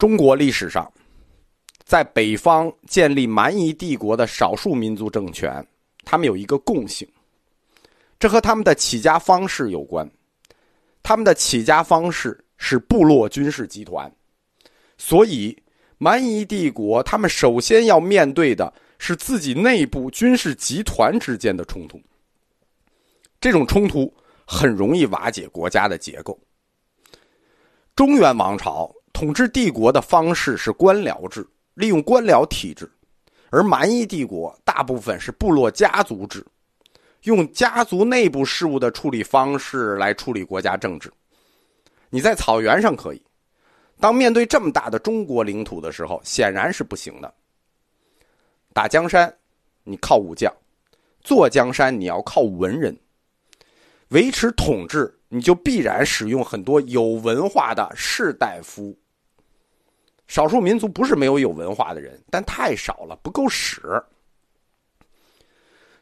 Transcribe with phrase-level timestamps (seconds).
[0.00, 0.90] 中国历史上，
[1.84, 5.62] 在北方建立蛮夷帝国的少数民族政权，
[6.04, 7.06] 他们有一个共性，
[8.18, 10.10] 这和他们的起家方式有关。
[11.02, 14.10] 他们的起家方式是部落军事集团，
[14.96, 15.54] 所以
[15.98, 22.00] 蛮夷帝国他们首先要面对的是自己内部军事集团之间的冲突。
[23.38, 24.10] 这种冲突
[24.46, 26.40] 很容易瓦解国家的结构。
[27.94, 28.90] 中原王朝。
[29.20, 32.86] 统治帝国的方式是官僚制，利用官僚体制；
[33.50, 36.42] 而蛮夷帝国大部分是部落家族制，
[37.24, 41.12] 用家族内部事务的处理方式来处理国家政治。
[42.08, 43.22] 你在草原上可以，
[44.00, 47.30] 当面对这么大的中国领土的时候，显然是不行的。
[48.72, 49.30] 打江山，
[49.84, 50.50] 你靠武将；
[51.22, 52.98] 坐江山，你要靠文人。
[54.08, 58.96] 维持统治，你就必然使用很多有文化的士大夫。
[60.30, 63.82] 少数民族不是没有有文化的人，但太少了，不够使。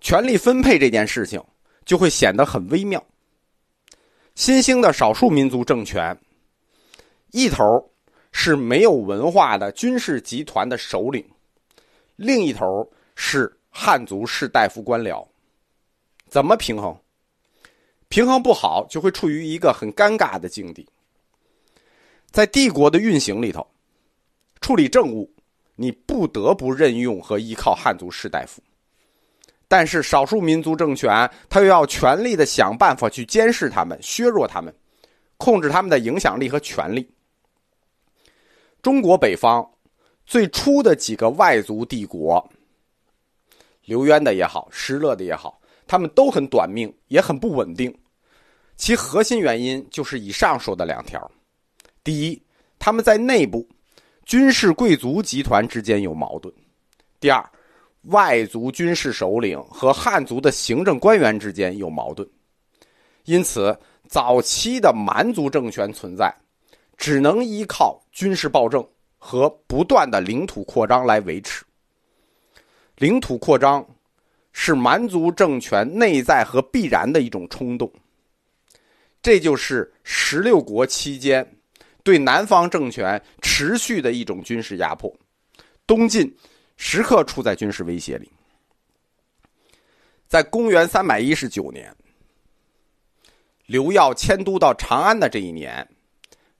[0.00, 1.38] 权力分配这件事情
[1.84, 3.04] 就会显得很微妙。
[4.34, 6.18] 新兴的少数民族政权，
[7.32, 7.86] 一头
[8.32, 11.22] 是没有文化的军事集团的首领，
[12.16, 15.22] 另一头是汉族士大夫官僚，
[16.30, 16.98] 怎么平衡？
[18.08, 20.88] 平衡不好，就会处于一个很尴尬的境地。
[22.30, 23.66] 在帝国的运行里头。
[24.64, 25.30] 处理政务，
[25.76, 28.62] 你不得不任用和依靠汉族士大夫。
[29.68, 34.74] 但是少数民族政权，他又要全力的想办法去监视他们、削弱他们、
[35.36, 37.06] 控制他们的影响力和权力。
[38.80, 39.70] 中国北方
[40.24, 42.42] 最初的几个外族帝国，
[43.84, 47.94] 刘渊的也好，石勒的也好，他们都很短命，也很不稳定。
[48.76, 51.30] 其核心原因就是以上说的两条：
[52.02, 52.42] 第一，
[52.78, 53.68] 他们在内部。
[54.24, 56.52] 军事贵族集团之间有矛盾。
[57.20, 57.44] 第二，
[58.04, 62.28] 外族军事首领和汉族的行政官员之间有矛盾。
[63.24, 66.34] 因此，早期的蛮族政权存在，
[66.96, 68.86] 只能依靠军事暴政
[69.18, 71.64] 和不断的领土扩张来维持。
[72.96, 73.86] 领土扩张
[74.52, 77.90] 是蛮族政权内在和必然的一种冲动。
[79.22, 81.53] 这就是十六国期间。
[82.04, 85.12] 对南方政权持续的一种军事压迫，
[85.86, 86.32] 东晋
[86.76, 88.30] 时刻处在军事威胁里。
[90.28, 91.94] 在公元三百一十九年，
[93.66, 95.88] 刘耀迁都到长安的这一年，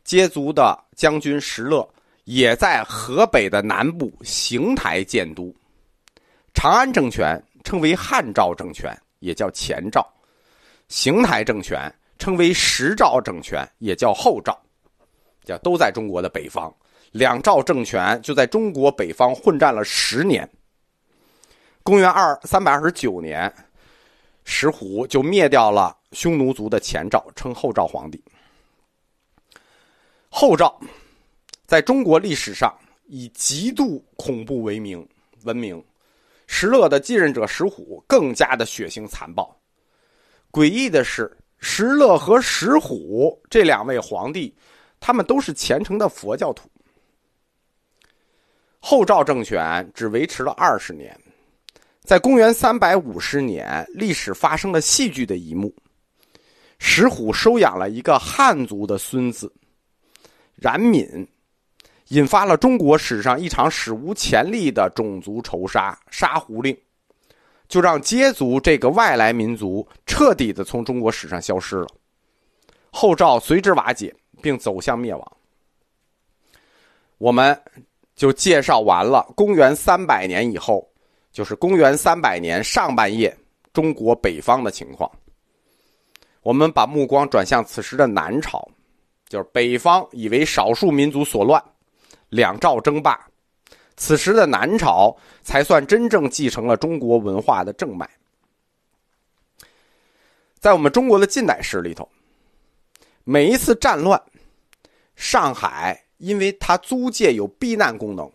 [0.03, 1.87] 接族的将军石勒
[2.25, 5.55] 也在河北的南部邢台建都。
[6.55, 10.01] 长安政权称为汉赵政权，也叫前赵；
[10.89, 14.59] 邢台政权称为时赵政权，也叫后赵。
[15.45, 16.75] 叫都在中国的北方，
[17.13, 20.49] 两赵政权就在中国北方混战了十年。
[21.83, 23.53] 公元二三百二十九年，
[24.45, 28.23] 石虎就灭掉了匈奴族的前赵，称后赵皇帝。
[30.31, 30.81] 后赵
[31.67, 32.75] 在中国历史上
[33.07, 35.07] 以极度恐怖为名
[35.43, 35.85] 闻名，
[36.47, 39.55] 石勒的继任者石虎更加的血腥残暴。
[40.51, 44.55] 诡异的是，石勒和石虎这两位皇帝。
[45.07, 46.67] 他们都是虔诚的佛教徒。
[48.81, 51.15] 后赵政权只维持了二十年，
[52.01, 55.71] 在公元三百五十年，历史发生了戏剧的一幕：
[56.79, 59.53] 石虎收养了一个汉族的孙子
[60.55, 61.29] 冉闵，
[62.09, 66.75] 引发了中国史上一场史无前例的种族仇杀——杀胡令，
[67.69, 71.89] 就让羯族这个外来民族彻底的从中国史上消失了。
[72.91, 74.11] 后赵随之瓦解。
[74.45, 75.33] 并走向灭亡。
[77.17, 77.59] 我们
[78.15, 80.87] 就介绍完了公元三百年以后，
[81.33, 83.35] 就是公元三百年上半叶
[83.73, 85.11] 中国北方的情况。
[86.43, 88.69] 我们把目光转向此时的南朝，
[89.31, 91.63] 就是北方以为少数民族所乱，
[92.29, 93.19] 两赵争霸，
[93.97, 98.07] 此时的南朝才算真正继承了中国文化的正脉。
[100.61, 102.07] 在我们中国的近代史里头，
[103.25, 104.23] 每一次战乱。
[105.17, 108.31] 上海，因为它租界有避难功能，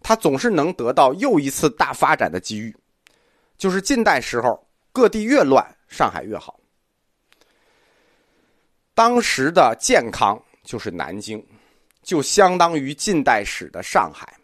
[0.00, 2.74] 它总是能得到又一次大发展的机遇。
[3.58, 6.58] 就是近代时候，各地越乱，上海越好。
[8.94, 11.44] 当时的健康就是南京，
[12.02, 14.36] 就相当于近代史的上海。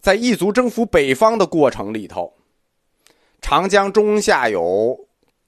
[0.00, 2.32] 在异族征服北方的过程里头，
[3.40, 4.96] 长江中下游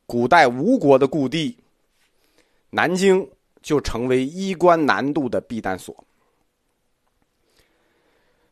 [0.06, 1.56] 古代吴国的故地，
[2.70, 3.28] 南京。
[3.62, 5.94] 就成为衣冠南渡的避难所。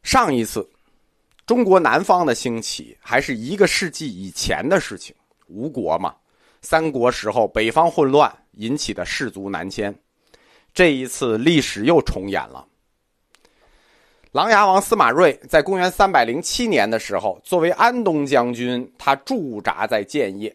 [0.02, 0.68] 上一次
[1.46, 5.14] 中国南方的兴起还是一个世纪以前的事情，
[5.46, 6.14] 吴国嘛，
[6.62, 9.94] 三国时候北方混乱引起的士族南迁。
[10.72, 12.66] 这一次历史又重演了。
[14.32, 20.54] 琅琊王司马睿在公元三百零七年的时候，作为安东将军，他驻扎在建业。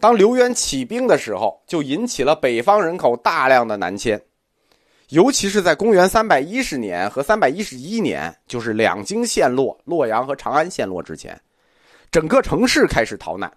[0.00, 4.20] 当刘渊起兵的时候，就引起了北方人口大量的南迁，
[5.08, 11.40] 尤其是在公元三百一十年和三百一十一年，就是两京陷落、洛阳和长安陷落之前，
[12.10, 13.52] 整个城市开始逃难，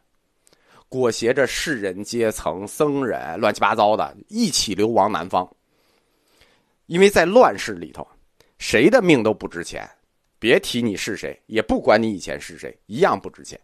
[0.89, 5.47] 裹挟着士人阶层、僧人，乱七八糟的一起流亡南方。
[6.88, 8.07] 因为在乱世里头。
[8.57, 9.89] 谁的命都不值钱，
[10.38, 13.59] 别提你是谁，也不管你以前是谁，一样不值钱。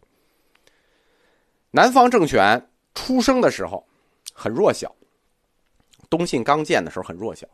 [1.72, 3.86] 南方政权出生的时候
[4.34, 4.94] 很弱小，
[6.10, 7.48] 东晋刚建的时候很弱小，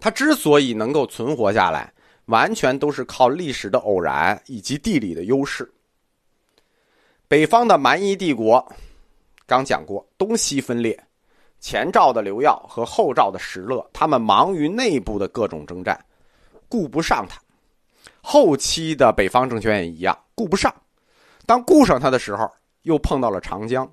[0.00, 1.92] 它之所以能够存活下来，
[2.26, 5.70] 完全都是靠历史的偶然以及地理的优势。
[7.28, 8.66] 北方的蛮夷帝国，
[9.46, 10.98] 刚讲过东西分裂，
[11.60, 16.02] 前赵的刘耀和后赵的石勒，他们忙于内部的各种征战。
[16.70, 17.40] 顾不上他，
[18.20, 20.74] 后期的北方政权也一样，顾不上。
[21.46, 22.50] 当顾上他的时候，
[22.82, 23.88] 又碰到了长江。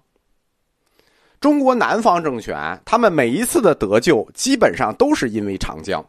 [1.40, 6.04] 中国南方政权，他们每一次的得救，基本上都是因为长江。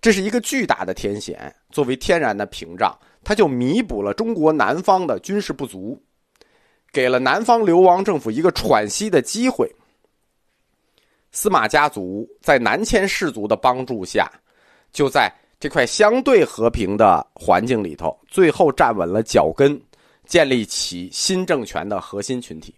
[0.00, 6.00] 这是一个巨大的天险，作为天然的屏障，它就弥补了中国南方的军事不足，
[6.92, 9.70] 给了南方流亡政府一个喘息的机会。
[11.32, 14.30] 司马家族在南迁士族的帮助下。
[14.90, 15.30] 就在
[15.60, 19.78] 这块相对和平的环境里头，最后站稳了脚跟，
[20.28, 22.74] 建立起新政权的核心群体。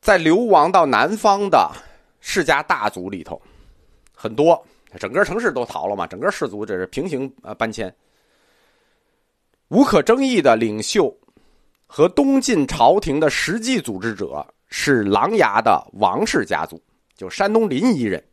[0.00, 1.70] 在流亡到南方的
[2.20, 3.40] 世家大族里头，
[4.14, 4.60] 很多
[4.98, 7.94] 整个城市都逃了嘛，整个氏族这是平行呃搬迁。
[9.68, 11.14] 无可争议的领袖
[11.86, 16.82] 和东晋朝廷的实际组织者是琅琊的王氏家族，
[17.14, 18.24] 就山东临沂人。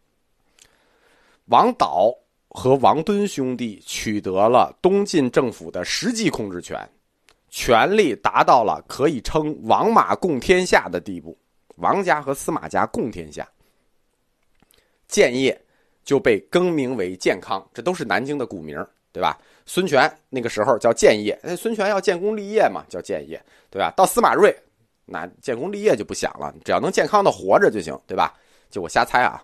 [1.47, 2.13] 王导
[2.53, 6.87] 和王敦兄弟取得了东晋政府的实际控制权，
[7.49, 11.35] 权力达到了可以称王马共天下的地步。
[11.77, 13.47] 王家和司马家共天下，
[15.07, 15.59] 建业
[16.05, 18.77] 就被更名为建康，这都是南京的古名，
[19.11, 19.35] 对吧？
[19.65, 23.91] 孙权那个时候叫建业，那孙权要建功立业嘛，叫建业，对吧？
[23.97, 24.55] 到司马睿，
[25.05, 28.31] 那建功立业就不想了，只要能健康的活着就行，对吧？
[28.69, 29.43] 就我瞎猜啊。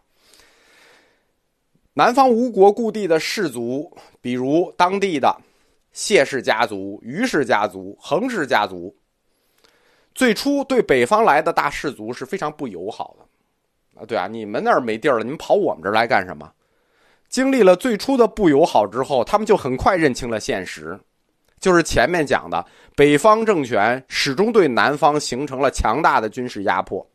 [2.00, 5.36] 南方吴国故地的氏族，比如当地的
[5.92, 8.96] 谢氏家族、于氏家族、恒氏家族，
[10.16, 14.00] 最初对北方来的大氏族是非常不友好的。
[14.02, 16.50] 啊，对啊，你们那儿没地儿了，你们跑我们这儿来干什么？
[17.28, 20.98] 经历了最初的不友好之后，他们就很快认清了现实，
[21.60, 22.66] 就是前面讲的，
[22.96, 27.06] 北方政权始终对南方形成了强大的军事压迫，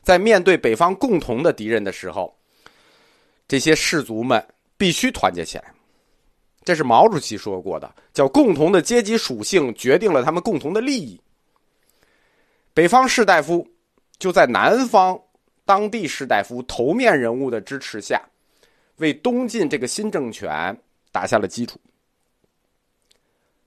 [0.00, 2.32] 在面对北方共同的敌人的时候。
[3.48, 4.44] 这些士族们
[4.76, 5.72] 必须团结起来，
[6.64, 11.20] 这是毛主席说过的，叫共同的阶级属性决定了他们共同的利益。
[12.74, 13.66] 北方士大夫
[14.18, 15.18] 就在南方
[15.64, 18.20] 当地士大夫头面人物的支持下，
[18.96, 20.76] 为东晋这个新政权
[21.12, 21.80] 打下了基础。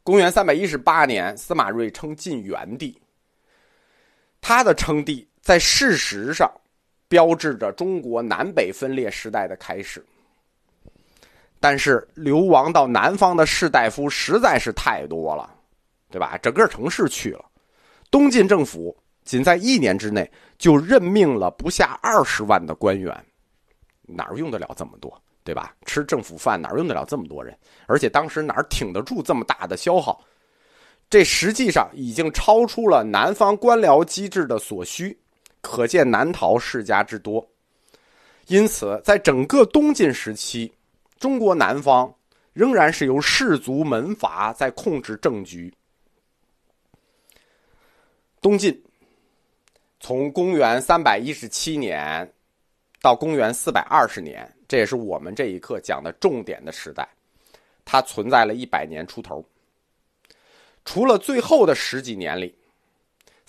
[0.03, 2.99] 公元三百一十八年，司马睿称晋元帝，
[4.41, 6.51] 他的称帝在事实上。
[7.09, 10.01] 标志着中国南北分裂时代的开始。
[11.59, 15.53] 但是流亡到南方的士大夫实在是太多了，
[16.09, 16.37] 对吧？
[16.37, 17.43] 整个城市去了，
[18.09, 23.13] 东晋政府仅在一年之内就任命了不下二十万的官员，
[24.03, 25.75] 哪儿用得了这么多，对吧？
[25.85, 27.53] 吃政府饭哪儿用得了这么多人？
[27.87, 30.23] 而且当时哪儿挺得住这么大的消耗？
[31.09, 35.19] 这实际上已经超出了南方官僚机制的所需。
[35.61, 37.45] 可见南逃世家之多，
[38.47, 40.71] 因此在整个东晋时期，
[41.19, 42.11] 中国南方
[42.53, 45.73] 仍然是由士族门阀在控制政局。
[48.41, 48.81] 东晋
[49.99, 52.33] 从公元三百一十七年
[53.01, 57.07] 到公元四百二十年，这也是我们这一课讲的重点的时代，
[57.83, 59.45] 它存在了一百年出头。
[60.85, 62.55] 除了最后的十几年里。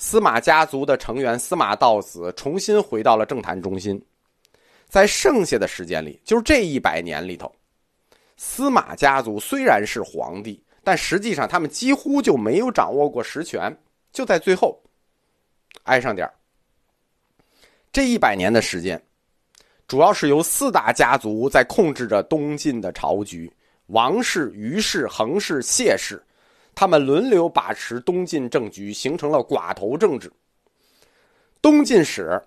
[0.03, 4.03] 司马家族的成员司马道子重新回到了政坛中心，
[4.89, 7.55] 在剩下的时间里，就是这一百年里头，
[8.39, 13.77] 司马家族虽然是皇帝，但实际上他们几乎就没有掌握过实权，
[14.11, 14.83] 就在最后
[15.83, 16.27] 挨上点
[17.93, 19.01] 这一百年的时间，
[19.87, 23.53] 主要是由四大家族在控制着东晋的朝局，
[23.89, 26.25] 王氏、于氏、恒氏、谢氏，
[26.75, 30.33] 他们轮流把持东晋政局，形成了寡头政治。
[31.61, 32.41] 东晋史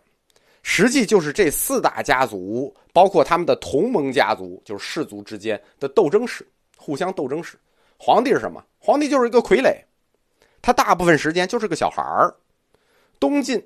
[0.64, 7.58] 实际就是这四大家族，包括他们的同盟家族，就是氏族之间的斗争史，互相斗争史。
[7.98, 8.64] 皇帝是什么？
[8.80, 9.76] 皇帝就是一个傀儡，
[10.62, 12.34] 他大部分时间就是个小孩儿。
[13.20, 13.62] 东晋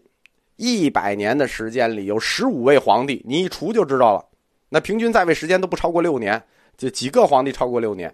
[0.57, 4.25] 一百年的时间里有十五位皇帝，你一除就知道了。
[4.69, 6.43] 那平均在位时间都不超过六年，
[6.77, 8.13] 就几个皇帝超过六年。